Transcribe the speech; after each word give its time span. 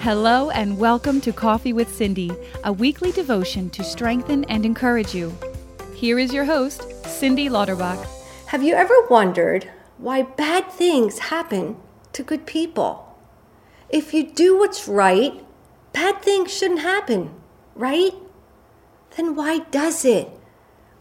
Hello, 0.00 0.48
and 0.48 0.78
welcome 0.78 1.20
to 1.20 1.30
Coffee 1.30 1.74
with 1.74 1.94
Cindy, 1.94 2.32
a 2.64 2.72
weekly 2.72 3.12
devotion 3.12 3.68
to 3.68 3.84
strengthen 3.84 4.44
and 4.44 4.64
encourage 4.64 5.14
you. 5.14 5.36
Here 5.94 6.18
is 6.18 6.32
your 6.32 6.46
host, 6.46 6.90
Cindy 7.04 7.50
Lauterbach. 7.50 8.02
Have 8.46 8.62
you 8.62 8.74
ever 8.74 8.94
wondered 9.10 9.68
why 9.98 10.22
bad 10.22 10.72
things 10.72 11.18
happen 11.18 11.76
to 12.14 12.22
good 12.22 12.46
people? 12.46 13.14
If 13.90 14.14
you 14.14 14.26
do 14.26 14.58
what's 14.58 14.88
right, 14.88 15.44
bad 15.92 16.22
things 16.22 16.50
shouldn't 16.50 16.80
happen, 16.80 17.34
right? 17.74 18.14
Then 19.18 19.36
why 19.36 19.58
does 19.70 20.06
it? 20.06 20.30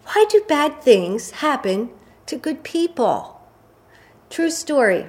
Why 0.07 0.25
do 0.29 0.43
bad 0.45 0.81
things 0.81 1.31
happen 1.31 1.91
to 2.25 2.35
good 2.35 2.65
people? 2.65 3.39
True 4.29 4.51
story. 4.51 5.05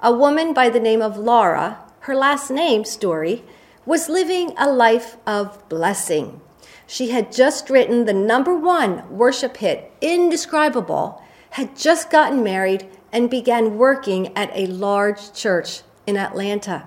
A 0.00 0.12
woman 0.12 0.54
by 0.54 0.68
the 0.68 0.78
name 0.78 1.02
of 1.02 1.16
Laura, 1.18 1.83
her 2.04 2.14
last 2.14 2.50
name, 2.50 2.84
Story, 2.84 3.42
was 3.86 4.10
living 4.10 4.52
a 4.58 4.70
life 4.70 5.16
of 5.26 5.66
blessing. 5.70 6.38
She 6.86 7.08
had 7.08 7.32
just 7.32 7.70
written 7.70 8.04
the 8.04 8.12
number 8.12 8.54
one 8.54 9.08
worship 9.08 9.56
hit, 9.56 9.90
Indescribable, 10.02 11.22
had 11.52 11.74
just 11.74 12.10
gotten 12.10 12.42
married, 12.42 12.90
and 13.10 13.30
began 13.30 13.78
working 13.78 14.36
at 14.36 14.50
a 14.52 14.66
large 14.66 15.32
church 15.32 15.80
in 16.06 16.18
Atlanta. 16.18 16.86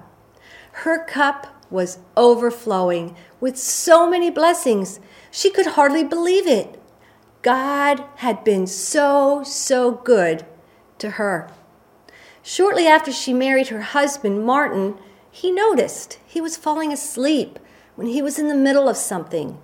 Her 0.83 1.03
cup 1.05 1.47
was 1.71 1.97
overflowing 2.15 3.15
with 3.39 3.57
so 3.57 4.07
many 4.07 4.29
blessings, 4.29 4.99
she 5.31 5.49
could 5.49 5.65
hardly 5.65 6.03
believe 6.03 6.45
it. 6.45 6.79
God 7.41 8.03
had 8.17 8.43
been 8.43 8.67
so, 8.67 9.41
so 9.43 9.93
good 9.93 10.45
to 10.99 11.11
her. 11.11 11.49
Shortly 12.49 12.87
after 12.87 13.11
she 13.11 13.33
married 13.33 13.67
her 13.67 13.81
husband, 13.81 14.45
Martin, 14.45 14.97
he 15.29 15.51
noticed 15.51 16.17
he 16.25 16.39
was 16.39 16.55
falling 16.55 16.93
asleep 16.93 17.59
when 17.95 18.07
he 18.07 18.21
was 18.21 18.39
in 18.39 18.47
the 18.47 18.55
middle 18.55 18.87
of 18.87 18.95
something 18.95 19.59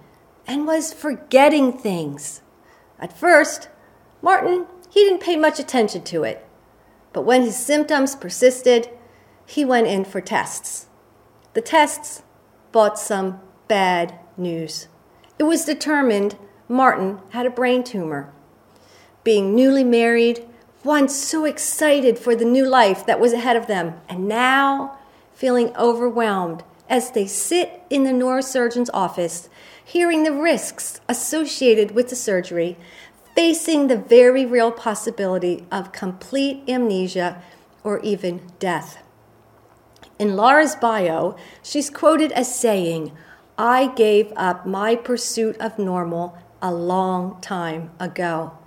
and 0.46 0.68
was 0.68 0.92
forgetting 0.92 1.72
things. 1.72 2.42
At 3.00 3.18
first, 3.18 3.70
Martin, 4.22 4.66
he 4.90 5.06
didn't 5.06 5.22
pay 5.22 5.38
much 5.38 5.60
attention 5.60 6.04
to 6.04 6.26
it. 6.26 6.46
But 7.14 7.22
when 7.22 7.44
his 7.44 7.56
symptoms 7.56 8.18
persisted, 8.18 8.90
he 9.46 9.64
went 9.64 9.88
in 9.88 10.04
for 10.04 10.20
tests. 10.20 10.88
The 11.54 11.62
tests 11.62 12.24
brought 12.74 13.00
some 13.00 13.40
bad 13.70 14.20
news. 14.36 14.90
It 15.40 15.44
was 15.44 15.64
determined 15.64 16.38
Martin 16.68 17.20
had 17.30 17.46
a 17.46 17.50
brain 17.50 17.86
tumor. 17.86 18.34
Being 19.24 19.56
newly 19.56 19.86
married, 19.86 20.46
once 20.84 21.16
so 21.16 21.46
excited 21.46 22.20
for 22.20 22.36
the 22.36 22.46
new 22.46 22.66
life 22.66 23.06
that 23.06 23.20
was 23.20 23.34
ahead 23.34 23.56
of 23.56 23.68
them, 23.68 23.94
and 24.10 24.28
now 24.28 24.98
feeling 25.34 25.76
overwhelmed 25.78 26.64
as 26.90 27.12
they 27.12 27.26
sit 27.26 27.82
in 27.90 28.04
the 28.04 28.12
neurosurgeon's 28.12 28.90
office, 28.94 29.50
hearing 29.84 30.24
the 30.24 30.34
risks 30.34 31.00
associated 31.08 31.92
with 31.92 32.10
the 32.10 32.16
surgery, 32.16 32.78
facing 33.36 33.88
the 33.88 33.98
very 33.98 34.46
real 34.46 34.72
possibility 34.72 35.66
of 35.72 35.92
complete 35.92 36.62
amnesia 36.68 37.42
or 37.84 38.00
even 38.00 38.42
death. 38.60 39.02
In 40.20 40.36
Laura's 40.36 40.76
bio, 40.76 41.36
she's 41.64 41.90
quoted 41.90 42.32
as 42.34 42.54
saying, 42.54 43.12
I 43.58 43.88
gave 43.88 44.32
up 44.36 44.66
my 44.66 44.96
pursuit 44.96 45.58
of 45.58 45.80
normal 45.80 46.38
a 46.62 46.74
long 46.74 47.42
time 47.42 47.92
ago. 48.00 48.58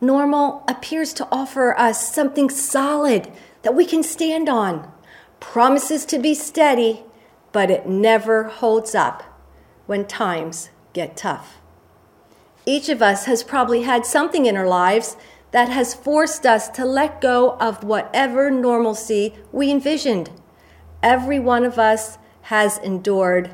Normal 0.00 0.62
appears 0.68 1.12
to 1.14 1.28
offer 1.32 1.78
us 1.78 2.12
something 2.12 2.50
solid 2.50 3.32
that 3.62 3.74
we 3.74 3.86
can 3.86 4.02
stand 4.02 4.48
on, 4.48 4.90
promises 5.40 6.04
to 6.06 6.18
be 6.18 6.34
steady, 6.34 7.04
but 7.52 7.70
it 7.70 7.86
never 7.86 8.44
holds 8.44 8.94
up 8.94 9.22
when 9.86 10.06
times 10.06 10.70
get 10.92 11.16
tough. 11.16 11.58
Each 12.66 12.88
of 12.88 13.00
us 13.00 13.24
has 13.24 13.42
probably 13.42 13.82
had 13.82 14.04
something 14.04 14.44
in 14.44 14.56
our 14.56 14.66
lives 14.66 15.16
that 15.52 15.68
has 15.68 15.94
forced 15.94 16.44
us 16.44 16.68
to 16.70 16.84
let 16.84 17.20
go 17.20 17.56
of 17.58 17.84
whatever 17.84 18.50
normalcy 18.50 19.34
we 19.52 19.70
envisioned. 19.70 20.30
Every 21.02 21.38
one 21.38 21.64
of 21.64 21.78
us 21.78 22.18
has 22.42 22.78
endured 22.78 23.50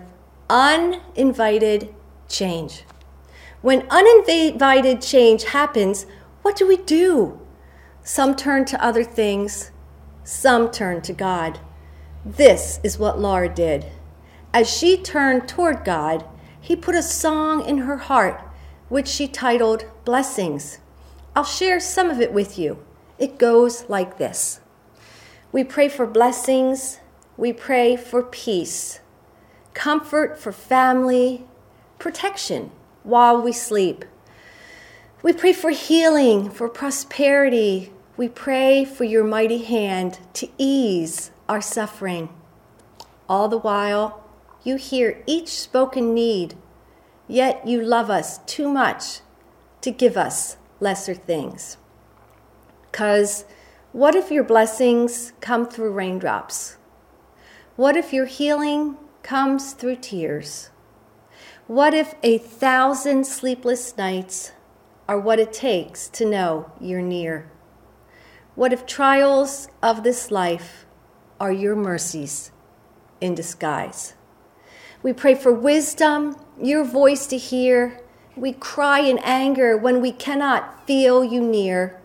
uninvited 0.51 1.95
change. 2.29 2.85
When 3.61 3.87
uninvited 3.91 5.01
change 5.01 5.45
happens, 5.45 6.07
what 6.43 6.57
do 6.57 6.67
we 6.67 6.77
do? 6.77 7.41
Some 8.03 8.35
turn 8.35 8.65
to 8.67 8.85
other 8.85 9.05
things, 9.05 9.71
some 10.25 10.71
turn 10.71 11.01
to 11.03 11.13
God. 11.13 11.61
This 12.25 12.81
is 12.83 12.99
what 12.99 13.21
Laura 13.21 13.49
did. 13.49 13.87
As 14.53 14.69
she 14.69 14.97
turned 14.97 15.49
toward 15.49 15.85
God, 15.85 16.25
He 16.61 16.75
put 16.75 16.95
a 16.95 17.03
song 17.03 17.65
in 17.65 17.79
her 17.79 17.97
heart, 17.97 18.43
which 18.89 19.09
she 19.09 19.29
titled 19.29 19.85
Blessings. 20.05 20.79
I'll 21.35 21.45
share 21.45 21.81
some 21.81 22.11
of 22.11 22.21
it 22.21 22.33
with 22.33 22.59
you. 22.59 22.85
It 23.19 23.39
goes 23.39 23.89
like 23.89 24.19
this 24.19 24.61
We 25.53 25.63
pray 25.63 25.89
for 25.89 26.07
blessings, 26.07 26.99
we 27.37 27.53
pray 27.53 27.97
for 27.97 28.23
peace, 28.23 29.01
comfort 29.75 30.39
for 30.39 30.53
family, 30.53 31.47
protection 31.99 32.73
while 33.05 33.41
we 33.41 33.53
sleep 33.53 34.05
we 35.23 35.33
pray 35.33 35.53
for 35.53 35.71
healing, 35.71 36.51
for 36.51 36.69
prosperity. 36.69 37.93
We 38.17 38.29
pray 38.29 38.85
for 38.85 39.05
your 39.05 39.23
mighty 39.23 39.63
hand 39.63 40.19
to 40.35 40.49
ease 40.59 41.31
our 41.49 41.61
suffering. 41.61 42.29
All 43.29 43.49
the 43.49 43.59
while, 43.59 44.25
you 44.65 44.77
hear 44.77 45.23
each 45.27 45.49
spoken 45.49 46.13
need, 46.13 46.55
yet 47.29 47.67
you 47.67 47.81
love 47.81 48.11
us 48.11 48.39
too 48.47 48.69
much 48.69 49.21
to 49.81 49.91
give 49.93 50.17
us 50.17 50.57
lesser 50.81 51.15
things. 51.15 51.77
Because 52.91 53.45
what 53.93 54.15
if 54.17 54.31
your 54.31 54.45
blessings 54.45 55.33
come 55.41 55.67
through 55.69 55.93
raindrops? 55.93 56.77
What 57.77 57.97
if 57.97 58.13
your 58.13 58.27
healing 58.27 58.97
comes 59.23 59.73
through 59.73 59.97
tears? 59.97 60.71
What 61.69 61.95
if 61.95 62.15
a 62.23 62.39
thousand 62.39 63.27
sleepless 63.27 63.97
nights 63.97 64.53
are 65.09 65.19
what 65.19 65.39
it 65.39 65.53
takes 65.53 66.09
to 66.09 66.25
know 66.25 66.71
you're 66.81 67.03
near? 67.03 67.51
What 68.55 68.73
if 68.73 68.87
trials 68.87 69.69
of 69.83 70.03
this 70.03 70.31
life 70.31 70.85
are 71.41 71.53
your 71.53 71.75
mercies 71.75 72.51
in 73.21 73.35
disguise? 73.35 74.15
We 75.03 75.13
pray 75.13 75.35
for 75.35 75.53
wisdom, 75.53 76.37
your 76.61 76.85
voice 76.85 77.27
to 77.29 77.37
hear. 77.37 78.01
We 78.37 78.53
cry 78.53 79.01
in 79.01 79.19
anger 79.19 79.77
when 79.77 80.01
we 80.01 80.13
cannot 80.13 80.87
feel 80.87 81.25
you 81.25 81.41
near. 81.41 82.01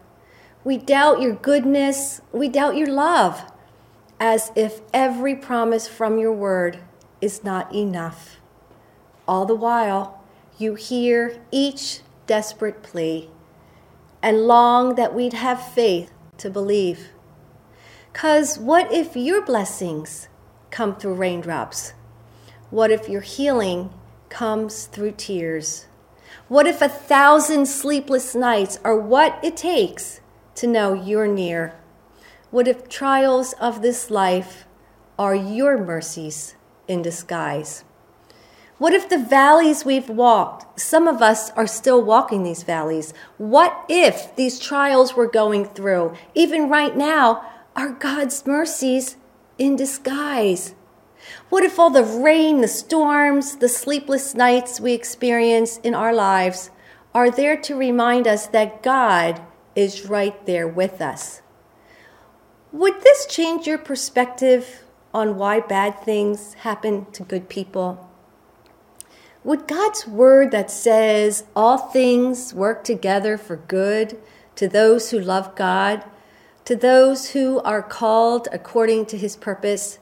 We 0.64 0.78
doubt 0.78 1.22
your 1.22 1.36
goodness, 1.36 2.22
we 2.32 2.50
doubt 2.50 2.76
your 2.76 2.92
love, 2.92 3.52
as 4.20 4.52
if 4.56 4.82
every 4.94 5.36
promise 5.36 5.88
from 5.88 6.18
your 6.18 6.34
word 6.34 6.80
is 7.22 7.44
not 7.44 7.74
enough. 7.74 8.38
All 9.28 9.46
the 9.46 9.56
while, 9.56 10.24
you 10.58 10.76
hear 10.76 11.40
each 11.52 12.02
desperate 12.28 12.84
plea 12.84 13.30
and 14.22 14.46
long 14.46 14.96
that 14.96 15.16
we'd 15.16 15.34
have 15.34 15.74
faith 15.74 16.12
to 16.38 16.50
believe. 16.50 17.10
Because 18.14 18.58
what 18.60 18.92
if 18.92 19.16
your 19.16 19.42
blessings 19.42 20.28
come 20.70 20.96
through 20.96 21.16
raindrops? 21.16 21.94
What 22.70 22.92
if 22.92 23.08
your 23.08 23.22
healing 23.22 23.92
comes 24.30 24.86
through 24.86 25.14
tears? 25.18 25.86
What 26.48 26.68
if 26.68 26.82
a 26.82 26.90
thousand 26.90 27.68
sleepless 27.68 28.36
nights 28.36 28.80
are 28.84 28.98
what 28.98 29.40
it 29.44 29.58
takes 29.58 30.22
to 30.56 30.68
know 30.68 30.94
you're 30.94 31.28
near? 31.28 31.76
What 32.52 32.68
if 32.68 32.90
trials 32.90 33.54
of 33.54 33.82
this 33.82 34.10
life 34.10 34.66
are 35.20 35.36
your 35.36 35.78
mercies 35.78 36.56
in 36.88 37.02
disguise? 37.02 37.84
What 38.78 38.94
if 38.94 39.10
the 39.10 39.18
valleys 39.18 39.86
we've 39.86 40.10
walked, 40.10 40.80
some 40.80 41.08
of 41.08 41.20
us 41.22 41.50
are 41.52 41.66
still 41.66 42.02
walking 42.02 42.44
these 42.44 42.62
valleys? 42.62 43.12
What 43.38 43.86
if 43.90 44.36
these 44.36 44.60
trials 44.60 45.16
we're 45.16 45.32
going 45.32 45.66
through, 45.66 46.16
even 46.36 46.70
right 46.70 46.96
now, 46.96 47.44
are 47.76 47.90
God's 47.90 48.46
mercies 48.46 49.18
in 49.58 49.76
disguise? 49.76 50.76
What 51.50 51.64
if 51.64 51.80
all 51.80 51.90
the 51.90 52.04
rain, 52.04 52.62
the 52.62 52.68
storms, 52.68 53.58
the 53.58 53.68
sleepless 53.70 54.36
nights 54.36 54.80
we 54.80 54.94
experience 54.94 55.78
in 55.80 55.96
our 55.96 56.14
lives 56.14 56.70
are 57.16 57.32
there 57.32 57.58
to 57.58 57.76
remind 57.76 58.28
us 58.28 58.46
that 58.48 58.84
God 58.84 59.42
is 59.76 60.06
right 60.06 60.46
there 60.46 60.68
with 60.68 61.02
us? 61.02 61.42
Would 62.72 63.02
this 63.02 63.26
change 63.26 63.66
your 63.66 63.80
perspective 63.80 64.84
on 65.16 65.36
why 65.36 65.62
bad 65.62 66.00
things 66.02 66.54
happen 66.54 67.10
to 67.14 67.24
good 67.24 67.50
people? 67.50 68.08
Would 69.48 69.66
God's 69.66 70.06
word 70.06 70.52
that 70.52 70.70
says 70.70 71.46
all 71.56 71.78
things 71.78 72.54
work 72.54 72.84
together 72.84 73.38
for 73.38 73.56
good 73.56 74.20
to 74.56 74.68
those 74.68 75.12
who 75.12 75.22
love 75.22 75.56
God, 75.56 76.04
to 76.66 76.76
those 76.76 77.30
who 77.30 77.62
are 77.62 77.82
called 77.82 78.50
according 78.52 79.06
to 79.06 79.18
his 79.18 79.38
purpose, 79.38 80.00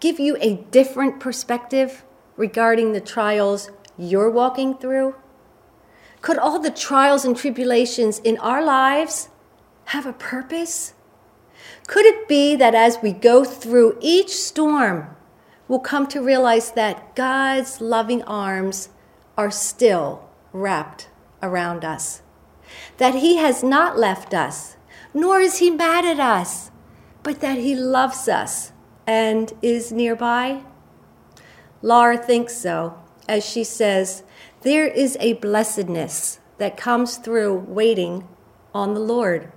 give 0.00 0.18
you 0.18 0.38
a 0.40 0.64
different 0.70 1.20
perspective 1.20 2.06
regarding 2.38 2.92
the 2.92 3.02
trials 3.02 3.70
you're 3.98 4.30
walking 4.30 4.78
through? 4.78 5.14
Could 6.22 6.38
all 6.38 6.58
the 6.58 6.70
trials 6.70 7.26
and 7.26 7.36
tribulations 7.36 8.18
in 8.20 8.38
our 8.38 8.64
lives 8.64 9.28
have 9.92 10.06
a 10.06 10.14
purpose? 10.14 10.94
Could 11.86 12.06
it 12.06 12.28
be 12.28 12.56
that 12.56 12.74
as 12.74 13.02
we 13.02 13.12
go 13.12 13.44
through 13.44 13.98
each 14.00 14.30
storm, 14.30 15.15
we'll 15.68 15.80
come 15.80 16.06
to 16.08 16.22
realize 16.22 16.72
that 16.72 17.14
God's 17.14 17.80
loving 17.80 18.22
arms 18.22 18.88
are 19.36 19.50
still 19.50 20.28
wrapped 20.52 21.08
around 21.42 21.84
us? 21.84 22.22
That 22.98 23.16
He 23.16 23.36
has 23.36 23.62
not 23.62 23.98
left 23.98 24.34
us, 24.34 24.76
nor 25.12 25.40
is 25.40 25.58
He 25.58 25.70
mad 25.70 26.04
at 26.04 26.20
us, 26.20 26.70
but 27.22 27.40
that 27.40 27.58
He 27.58 27.74
loves 27.74 28.28
us 28.28 28.72
and 29.06 29.52
is 29.62 29.92
nearby? 29.92 30.62
Laura 31.82 32.18
thinks 32.18 32.56
so, 32.56 32.98
as 33.28 33.44
she 33.44 33.62
says, 33.62 34.22
There 34.62 34.86
is 34.86 35.16
a 35.20 35.34
blessedness 35.34 36.40
that 36.58 36.76
comes 36.76 37.16
through 37.18 37.58
waiting 37.68 38.26
on 38.74 38.94
the 38.94 39.00
Lord. 39.00 39.52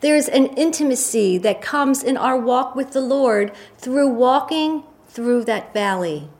There's 0.00 0.28
an 0.28 0.46
intimacy 0.56 1.38
that 1.38 1.60
comes 1.60 2.02
in 2.02 2.16
our 2.16 2.38
walk 2.38 2.76
with 2.76 2.92
the 2.92 3.00
Lord 3.00 3.52
through 3.78 4.08
walking 4.08 4.84
through 5.08 5.44
that 5.44 5.72
valley. 5.72 6.30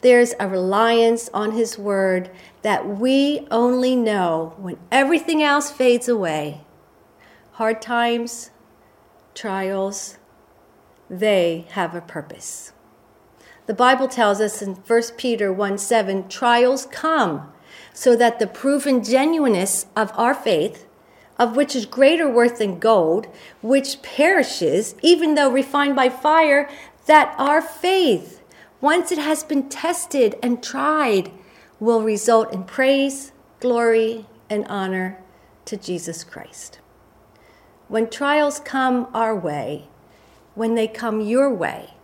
There's 0.00 0.34
a 0.38 0.48
reliance 0.48 1.30
on 1.32 1.52
His 1.52 1.78
Word 1.78 2.30
that 2.62 2.86
we 2.86 3.46
only 3.50 3.96
know 3.96 4.54
when 4.58 4.76
everything 4.92 5.42
else 5.42 5.70
fades 5.70 6.08
away. 6.08 6.62
Hard 7.52 7.80
times, 7.80 8.50
trials, 9.34 10.18
they 11.08 11.66
have 11.70 11.94
a 11.94 12.00
purpose. 12.00 12.72
The 13.66 13.74
Bible 13.74 14.08
tells 14.08 14.40
us 14.40 14.60
in 14.60 14.74
1 14.74 15.02
Peter 15.16 15.52
1 15.52 15.78
7, 15.78 16.28
trials 16.28 16.86
come 16.86 17.50
so 17.94 18.16
that 18.16 18.38
the 18.38 18.46
proven 18.46 19.02
genuineness 19.02 19.86
of 19.96 20.12
our 20.14 20.34
faith, 20.34 20.86
of 21.38 21.56
which 21.56 21.74
is 21.74 21.86
greater 21.86 22.28
worth 22.28 22.58
than 22.58 22.78
gold, 22.78 23.26
which 23.62 24.02
perishes, 24.02 24.94
even 25.00 25.34
though 25.34 25.50
refined 25.50 25.96
by 25.96 26.08
fire, 26.08 26.68
that 27.06 27.34
our 27.38 27.60
faith, 27.60 28.40
once 28.80 29.12
it 29.12 29.18
has 29.18 29.42
been 29.44 29.68
tested 29.68 30.36
and 30.42 30.62
tried, 30.62 31.30
will 31.80 32.02
result 32.02 32.52
in 32.52 32.64
praise, 32.64 33.32
glory, 33.60 34.26
and 34.48 34.66
honor 34.68 35.18
to 35.64 35.76
Jesus 35.76 36.24
Christ. 36.24 36.80
When 37.88 38.08
trials 38.08 38.60
come 38.60 39.08
our 39.12 39.36
way, 39.36 39.88
when 40.54 40.74
they 40.74 40.88
come 40.88 41.20
your 41.20 41.52
way, 41.52 41.94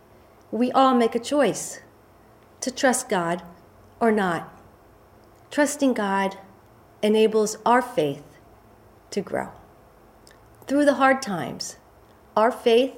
we 0.51 0.71
all 0.71 0.93
make 0.93 1.15
a 1.15 1.19
choice 1.19 1.81
to 2.59 2.71
trust 2.71 3.09
God 3.09 3.41
or 3.99 4.11
not. 4.11 4.53
Trusting 5.49 5.93
God 5.93 6.37
enables 7.01 7.57
our 7.65 7.81
faith 7.81 8.23
to 9.09 9.21
grow. 9.21 9.49
Through 10.67 10.85
the 10.85 10.95
hard 10.95 11.21
times, 11.21 11.77
our 12.35 12.51
faith 12.51 12.93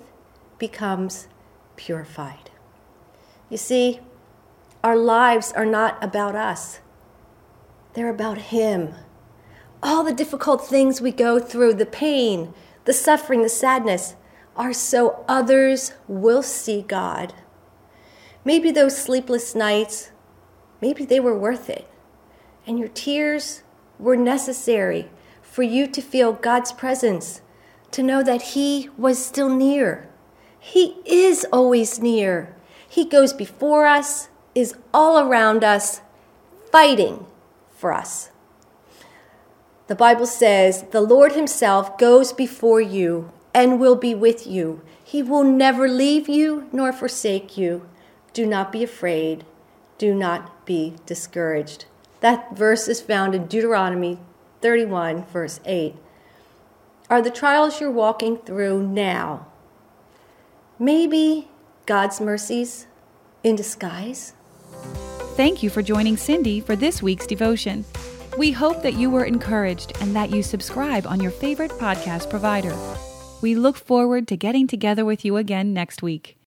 becomes 0.57 1.27
purified. 1.75 2.51
You 3.49 3.57
see, 3.57 3.99
our 4.83 4.97
lives 4.97 5.51
are 5.53 5.65
not 5.65 6.03
about 6.03 6.35
us, 6.35 6.79
they're 7.93 8.09
about 8.09 8.37
Him. 8.37 8.95
All 9.81 10.03
the 10.03 10.13
difficult 10.13 10.65
things 10.65 11.01
we 11.01 11.11
go 11.11 11.39
through, 11.39 11.75
the 11.75 11.85
pain, 11.85 12.53
the 12.85 12.93
suffering, 12.93 13.41
the 13.41 13.49
sadness, 13.49 14.15
are 14.55 14.73
so 14.73 15.23
others 15.27 15.93
will 16.07 16.41
see 16.41 16.81
God. 16.81 17.33
Maybe 18.45 18.71
those 18.71 18.97
sleepless 18.97 19.55
nights, 19.55 20.11
maybe 20.81 21.05
they 21.05 21.19
were 21.19 21.37
worth 21.37 21.69
it. 21.69 21.87
And 22.65 22.79
your 22.79 22.87
tears 22.89 23.63
were 23.99 24.17
necessary 24.17 25.09
for 25.41 25.63
you 25.63 25.87
to 25.87 26.01
feel 26.01 26.33
God's 26.33 26.71
presence, 26.71 27.41
to 27.91 28.03
know 28.03 28.23
that 28.23 28.41
He 28.53 28.89
was 28.97 29.23
still 29.23 29.49
near. 29.49 30.09
He 30.65 30.95
is 31.05 31.45
always 31.51 31.99
near. 31.99 32.55
He 32.87 33.03
goes 33.03 33.33
before 33.33 33.85
us, 33.85 34.29
is 34.55 34.75
all 34.93 35.19
around 35.19 35.61
us, 35.61 35.99
fighting 36.71 37.25
for 37.75 37.91
us. 37.91 38.29
The 39.87 39.95
Bible 39.95 40.25
says, 40.25 40.83
The 40.91 41.01
Lord 41.01 41.33
Himself 41.33 41.97
goes 41.97 42.31
before 42.31 42.79
you 42.79 43.29
and 43.53 43.77
will 43.77 43.97
be 43.97 44.15
with 44.15 44.47
you. 44.47 44.81
He 45.03 45.21
will 45.21 45.43
never 45.43 45.89
leave 45.89 46.29
you 46.29 46.69
nor 46.71 46.93
forsake 46.93 47.57
you. 47.57 47.85
Do 48.31 48.45
not 48.45 48.71
be 48.71 48.85
afraid. 48.85 49.43
Do 49.97 50.15
not 50.15 50.65
be 50.65 50.93
discouraged. 51.05 51.85
That 52.21 52.55
verse 52.55 52.87
is 52.87 53.01
found 53.01 53.35
in 53.35 53.47
Deuteronomy 53.47 54.17
31, 54.61 55.25
verse 55.25 55.59
8. 55.65 55.93
Are 57.09 57.21
the 57.21 57.29
trials 57.29 57.81
you're 57.81 57.91
walking 57.91 58.37
through 58.37 58.87
now 58.87 59.47
maybe 60.83 61.47
God's 61.85 62.19
mercies 62.19 62.87
in 63.43 63.55
disguise? 63.55 64.33
Thank 65.35 65.63
you 65.63 65.69
for 65.69 65.81
joining 65.81 66.17
Cindy 66.17 66.59
for 66.59 66.75
this 66.75 67.01
week's 67.01 67.25
devotion. 67.25 67.85
We 68.37 68.51
hope 68.51 68.83
that 68.83 68.95
you 68.95 69.09
were 69.09 69.25
encouraged 69.25 69.93
and 70.01 70.15
that 70.15 70.31
you 70.31 70.43
subscribe 70.43 71.07
on 71.07 71.21
your 71.21 71.31
favorite 71.31 71.71
podcast 71.71 72.29
provider. 72.29 72.75
We 73.41 73.55
look 73.55 73.77
forward 73.77 74.27
to 74.27 74.37
getting 74.37 74.67
together 74.67 75.05
with 75.05 75.23
you 75.23 75.37
again 75.37 75.73
next 75.73 76.01
week. 76.01 76.37